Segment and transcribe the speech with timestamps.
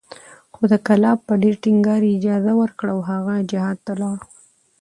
[0.55, 4.17] خو د کلاب په ډېر ټينګار یې اجازه ورکړه او هغه جهاد ته ولاړ